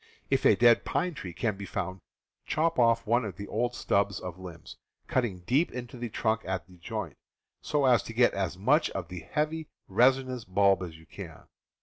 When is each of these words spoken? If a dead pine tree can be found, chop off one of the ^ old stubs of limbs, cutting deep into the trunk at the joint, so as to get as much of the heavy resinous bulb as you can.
If 0.31 0.45
a 0.47 0.55
dead 0.55 0.83
pine 0.83 1.13
tree 1.13 1.31
can 1.31 1.57
be 1.57 1.65
found, 1.67 1.99
chop 2.47 2.79
off 2.79 3.05
one 3.05 3.23
of 3.23 3.35
the 3.35 3.45
^ 3.45 3.49
old 3.51 3.75
stubs 3.75 4.19
of 4.19 4.39
limbs, 4.39 4.75
cutting 5.05 5.41
deep 5.41 5.71
into 5.71 5.95
the 5.95 6.09
trunk 6.09 6.41
at 6.43 6.65
the 6.65 6.77
joint, 6.79 7.15
so 7.61 7.85
as 7.85 8.01
to 8.05 8.13
get 8.13 8.33
as 8.33 8.57
much 8.57 8.89
of 8.97 9.09
the 9.09 9.19
heavy 9.19 9.67
resinous 9.87 10.43
bulb 10.43 10.81
as 10.81 10.97
you 10.97 11.05
can. 11.05 11.43